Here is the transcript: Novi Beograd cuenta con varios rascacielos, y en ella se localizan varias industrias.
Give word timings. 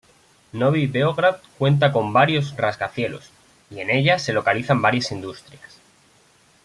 Novi 0.51 0.87
Beograd 0.87 1.41
cuenta 1.59 1.91
con 1.91 2.11
varios 2.11 2.57
rascacielos, 2.57 3.29
y 3.69 3.81
en 3.81 3.91
ella 3.91 4.17
se 4.17 4.33
localizan 4.33 4.81
varias 4.81 5.11
industrias. 5.11 5.79